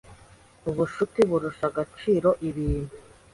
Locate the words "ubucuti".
0.69-1.19